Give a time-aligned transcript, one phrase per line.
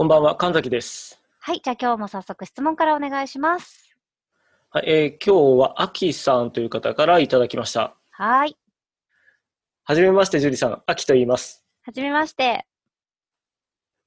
[0.00, 1.20] こんばんは、神崎です。
[1.40, 3.94] はい、じゃあ今日も早速質問からお願いします。
[4.70, 7.94] はい、えー、今日はアキさんという方からいただきました。
[8.12, 8.56] はい。
[9.84, 10.82] はじめまして、ジュリさん。
[10.86, 11.66] アキと言います。
[11.82, 12.64] はじめまして。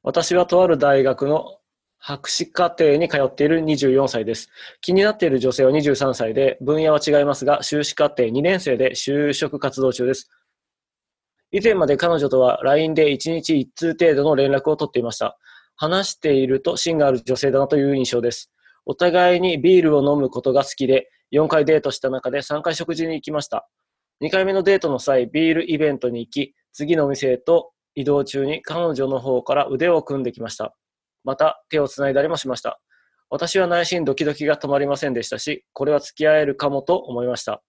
[0.02, 1.60] 私はとある大学の
[2.00, 4.50] 博士課程に通っている24歳です。
[4.82, 10.32] 気になっている女性は23歳で、分野は違いますが、修士課程2年生で就職活動中です。
[11.52, 15.38] 以前まで彼女とは LINE で1日1通程度の連絡を取っていました。
[15.76, 18.52] 話していると芯がある女性だなという印象です。
[18.86, 23.68] お互いにビールを飲むことが好きで、4回デートした中で3回食事に行きました。
[24.22, 30.76] 2回目のデートの際、ビールイベントに行き、次のお店へと移動中に彼女の方から腕を組んできました。
[31.24, 32.80] また、手を繋いだりもしました。
[33.30, 37.64] 私は内心ドキドキが止まりませんでしたし、これは付き合えるかもと思いました。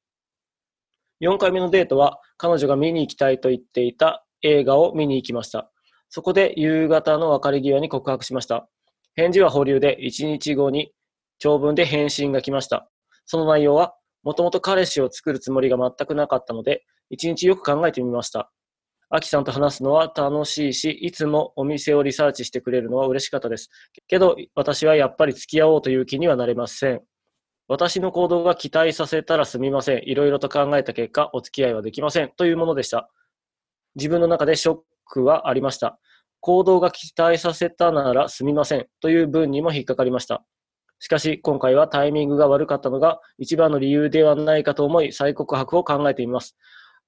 [1.20, 5.70] 4回目のデートは、彼女が見に行きたいと言っていた映画を見に行きました。
[6.08, 8.68] そこで夕方の別れ際に告白しました。
[9.16, 10.92] 返事は保留で1日後に
[11.38, 12.88] 長文で返信が来ました。
[13.26, 18.50] その内容は、もともと彼氏を作るつもりが全くなかったので、1日よく考えてみました。
[19.10, 23.70] アキさんと話すのは楽しいし、いつもお店をリサーチしてくれるのは嬉しかったです。
[24.08, 27.02] けど、私はやっぱり付き合おうという気にはなれません。
[27.68, 30.02] 私の行動が期待させたらすみません。
[30.04, 32.30] いろいろと考えた結果、お付き合いはできません。
[32.36, 33.08] というものでした。
[33.94, 35.98] 自分の中でショックはありました。
[36.40, 40.44] 行動が期待させたならすみませんという文にも引っかかりました。
[40.98, 46.56] しかし、今回はタイミングが悪かったのが一番の理由ではないかと思い、再告白を考えてみます。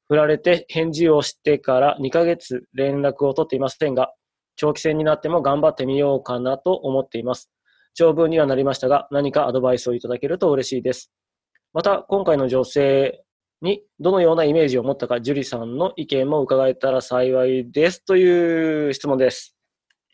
[0.09, 4.13] 振られて返事をしてから2ヶ月連絡を取っていませんが、
[4.57, 7.51] 長期戦になっても頑張ってみようかなと思っています。
[7.95, 11.11] 長文にはなりましたが、何かアドバイスをいただけると嬉しいです。
[11.73, 13.25] また、今回の女性
[13.63, 19.57] にどのようなイメージを持ったか、樹里さんの意見も伺えたら幸いですという質問です。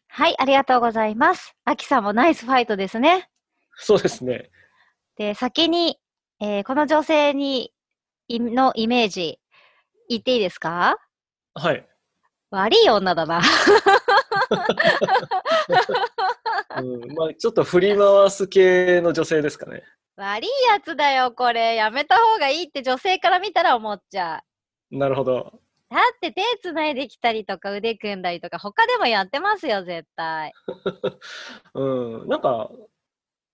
[0.08, 1.54] はい、ありがとうございます。
[1.64, 3.28] アキさんもナイスファイトですね。
[3.76, 4.50] そうですね。
[5.16, 5.98] で、先に、
[6.40, 7.72] えー、この女性に
[8.28, 9.38] のイメージ、
[10.08, 10.98] 言っていいですか？
[11.54, 11.86] はい。
[12.50, 13.40] 悪い女だな。
[16.78, 19.82] うんまあ、ちょっと振り回す系の女性ですかね。
[20.22, 21.74] 悪いやつだよ、これ。
[21.74, 24.42] やめた方がいいって女性から見たら思っちゃ
[24.90, 24.96] う。
[24.96, 25.52] なるほど。
[25.90, 30.52] だって手つないできたりとか腕組んだりとか他でもやってますよ、絶対。
[31.74, 32.70] うん、なんか、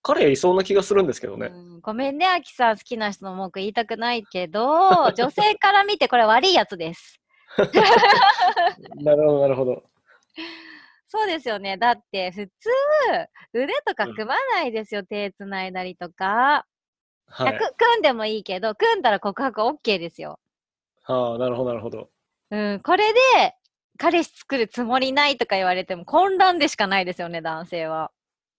[0.02, 1.46] 彼いそうな気がするんですけどね。
[1.46, 4.62] うん、ごめんね、アキさん好きな人の文句言いたくないけど、
[5.16, 7.20] 女性から見てこれ悪いやつです。
[9.02, 9.82] なるほど、なるほど。
[11.08, 11.76] そうですよね。
[11.78, 12.52] だって普通、
[13.54, 15.00] 腕とか組まないですよ。
[15.00, 16.66] うん、手つないだりとか。
[17.30, 20.38] はい、組んでもいいけど、組んだら告白 OK ですよ。
[21.04, 22.10] はあ、なるほど、なるほど。
[22.50, 23.18] うん、これで、
[23.98, 28.12] 彼氏作るつもりないとか言われても混乱でしかないですよね、男性は。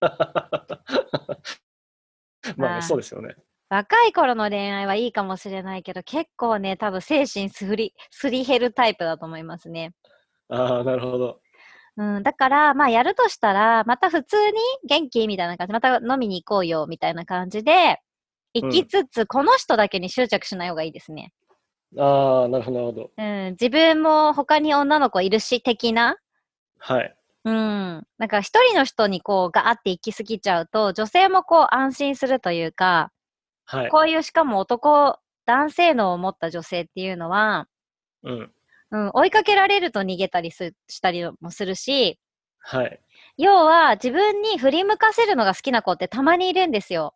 [2.56, 3.34] まあ、そうですよね。
[3.68, 9.92] 若い頃の恋愛はいいかもしれないけど、結構ね、多分精神すり、すり減るタイプだと思いますね。
[10.48, 11.40] ああ、なるほど。
[11.96, 14.58] うん、だから、まあ、やるとしたら、また普通に
[14.88, 17.98] 元気みたいな感じ、また飲みに行こうよ、みたいな感じで、
[18.54, 21.32] 行きつつ、うん、この人だけに執着しない方がいいですね。
[21.98, 23.10] ああ、なるほど、なるほど。
[23.16, 26.16] うん、自分も他に女の子いるし、的な？
[26.78, 27.16] はい。
[27.44, 28.06] うん。
[28.18, 33.10] なんか一人の人にこうガーって行き過ぎちゃうと、女性もこう安心するというか、
[33.64, 33.88] はい。
[33.88, 37.66] こういうしかも男男性脳を持った女性っていうのは、
[38.22, 38.52] うん。
[38.92, 42.18] うん、追いかけられると逃げたりすしたりもするし、
[42.58, 43.00] はい。
[43.36, 47.14] 要は自分に振り向かせるのが好きな子ってたまにいるんですよ。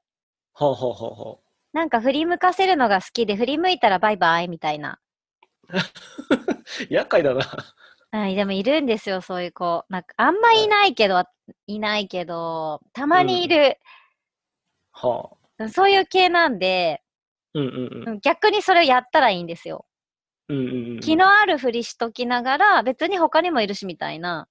[0.52, 1.40] ほうほうほうほ
[1.72, 5.00] なんか振り向かせるのが好きで振り向いたらバイバイみたいな。
[5.68, 5.76] う。
[6.88, 7.44] 厄介だな。
[8.12, 9.84] はい、でもいるんですよ、そういう子。
[9.88, 11.24] なんかあんまいないけど、
[11.66, 13.78] いないけど、たまにいる、
[14.92, 15.68] はあ。
[15.68, 17.02] そういう系なんで、
[17.54, 19.86] うんうんうん逆にそれをやったらいいんですよ。
[20.48, 20.56] うん。
[20.56, 21.00] うんうんうん。
[21.00, 24.48] 気のあるふりしときながら、別に他にもいるしみたいな。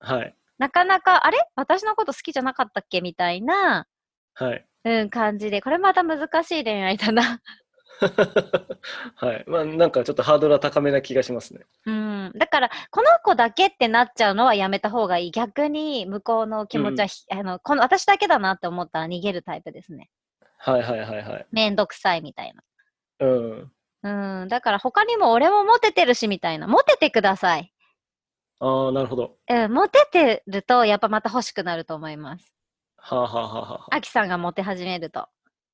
[0.00, 0.34] はい。
[0.58, 1.38] なかなか、あれ？
[1.54, 3.00] 私のこと好きじゃなかったっけ？
[3.00, 3.86] みたいな、
[4.34, 4.66] はい。
[4.84, 5.60] うん、感じで。
[5.60, 7.40] これまた難しい恋愛だな。
[9.14, 9.44] はい。
[9.46, 11.60] まあ、なんかちょっとハードルは高めな気がしますね。
[11.86, 12.32] うん。
[12.36, 15.30] だから、この子だけってなっちゃうのはやめた方がいい。
[15.30, 20.10] 逆に、向こうの気持ちはひ、あの、この、私だけだなって思ったら逃げるタイプですね。
[20.58, 21.46] はいはいはいはい。
[21.52, 22.54] めんどくさいみたい
[23.20, 23.72] うん。
[24.06, 24.42] な。
[24.42, 24.48] うん。
[24.48, 26.66] だから他にも俺もモテてるしみたいな。
[26.66, 27.72] モテてください。
[28.60, 29.36] ああ、なるほど。
[29.48, 29.72] うん。
[29.72, 32.52] モテてると、やっぱまた欲しくなると思います。
[32.96, 35.20] はあはあはあはアキさんがモテ始めると。
[35.20, 35.30] あ。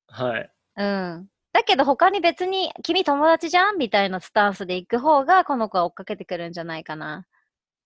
[0.07, 0.51] はい。
[0.77, 1.27] うん。
[1.53, 7.25] だけど他に別に、君友達じゃんみたいなスタンスで行く方が、この子は追っかけてくるんじゃないかな。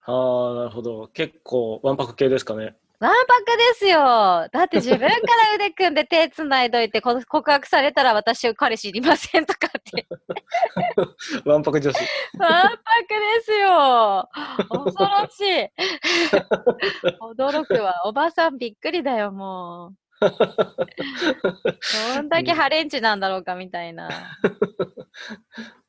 [0.02, 1.10] ああ、なるほど。
[1.10, 2.76] 結構、わんぱく系ですかね。
[3.00, 4.48] わんぱくですよ。
[4.52, 5.14] だって自分から
[5.56, 10.08] 腕組んで手繋いどいて、告白されたら私彼氏いりませんとかって。
[11.46, 11.96] わんぱく女子。
[11.96, 12.08] わん
[12.64, 14.28] ぱくですよ。
[14.68, 15.70] 恐ろしい。
[17.22, 18.02] 驚くわ。
[18.06, 19.94] おばさんびっくりだよ、もう。
[20.20, 20.30] ど
[22.24, 24.10] んだけハレンチなんだろうか、みたいな。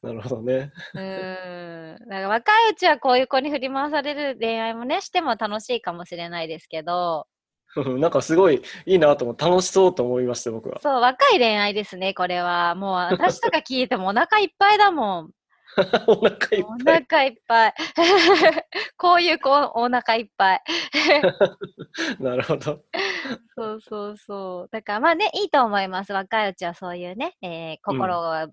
[0.02, 0.72] なるほどね。
[0.94, 1.96] うーん。
[1.98, 7.26] だから若いうちはこういう子に振り回される恋愛もね、しても楽しいかもしれないですけど、
[7.98, 10.80] なんかすごいいいなと思って、楽しそうと思いました、僕は。
[10.80, 12.74] そう、若い恋愛ですね、これは。
[12.74, 15.30] もう私とか聞いてもお腹いっぱいだもん。
[16.08, 17.06] お腹いっおぱい。
[17.08, 17.74] 腹いっぱい。
[18.96, 20.62] こういう子、お腹いっぱい。
[22.18, 22.80] なるほど。
[23.54, 24.68] そうそうそう。
[24.72, 26.12] だからまあね、いいと思います。
[26.12, 28.48] 若いうちはそういうね、えー心が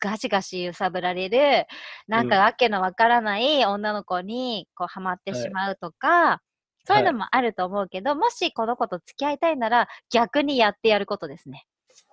[0.00, 1.66] ガシガシ揺さぶられる、
[2.08, 6.40] なんかうんわけのわからない女の子にこうハマってはいしまうとか、
[6.86, 11.66] そういうのはいもあると思うけど、もしこの子と付き合いたいなら逆にやってやることですね。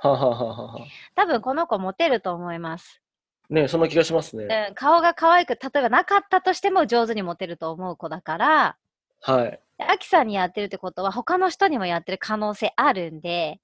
[0.03, 3.01] 多分この子モテると思います。
[3.49, 4.67] ねそんな気がしますね。
[4.69, 8.77] うん、顔が可愛く、例えばなかったとしても上手にモテると思う子だから、
[9.21, 9.59] はい。
[9.79, 13.59] アキさんにやってるってことは他の人にもやってる可能性あるんで、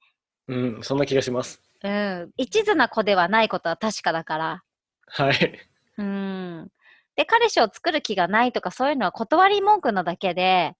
[0.47, 1.61] うん、そんな気がします。
[1.83, 4.63] うん、一途な子ではないことは確かだから、
[5.07, 5.59] はい。
[5.97, 6.67] うん。
[7.15, 10.75] で、彼氏を作る気がないとかそういうのは断り文句なだけで、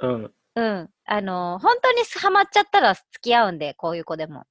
[0.00, 0.32] うん。
[0.56, 0.90] うん。
[1.04, 4.44] あの、本当にハマっちゃったら付き合うんで、こういう子でも。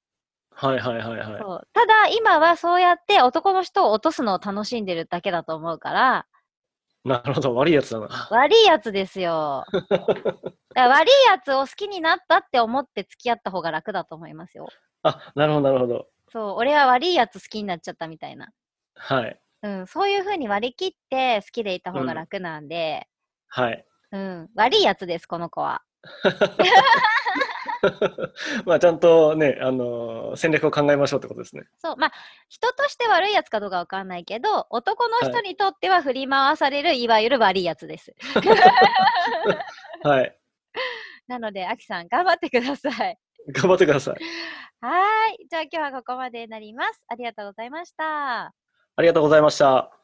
[0.52, 1.42] はいはいはいはい。
[1.42, 6.26] そうただ、今はそうやって男の人を落とすのを楽しんでるだけだと思うから、
[7.06, 8.08] なるほど、悪いやつだな。
[8.32, 9.66] 悪いやつですよ。
[10.76, 14.70] 悪いやつを好きになったって思って付き合った方が楽だと思いますよ。
[15.04, 16.08] あ、なるほどなるほど。
[16.32, 18.50] そう、俺は悪いやつ好きになっちゃったみたいな。
[18.96, 19.40] はい。
[19.62, 23.08] うん、そういう風に割り切って好きでいた方が楽なんで、
[23.48, 23.86] はい。
[24.12, 25.84] うん、悪いやつです、この子は。
[28.66, 31.64] まあ、ちゃんとね、あのー戦略を考えましょうってことですね。
[31.78, 32.12] そう、まあ、
[32.50, 38.16] 人として悪いやつかどうかわかんないけど、男の人はにとっては振り回される、いわゆる悪いやつです。
[40.04, 40.36] はい。
[41.28, 43.18] なので、アキさん、頑張ってください。
[43.50, 44.16] 頑張ってください。
[44.84, 45.48] はーい。
[45.50, 47.02] じゃあ今日はここまでになります。
[47.08, 48.48] ありがとうございました。
[48.48, 48.54] あ
[49.00, 49.98] りがとうございました。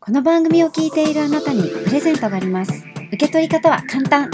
[0.00, 2.86] この番組を聞いているあなたにプレゼントがあります。
[3.12, 4.30] 受け取り方は簡単。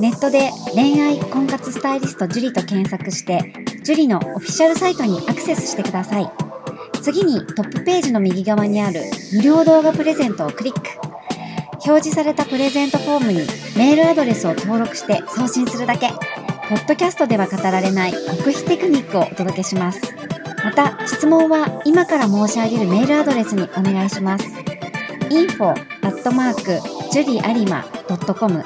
[0.00, 6.28] ネットで恋愛婚活スタイリスト樹と検索して、樹のオフィシャルサイトにアクセスしてください。
[7.02, 9.02] 次にトップページの右側にある
[9.32, 10.80] 無料動画プレゼントをクリック。
[11.86, 13.38] 表示されたプレゼントフォームに
[13.76, 16.10] メールアドレスを登録して送信するだけ。
[16.68, 20.16] ポッドキャストでは語られない極秘テクニックをお届けします。
[20.64, 24.44] また、質問は今から申し上げるメールアドレスにお願いします。
[25.30, 26.80] info アットマーク
[27.12, 28.64] juriarima.com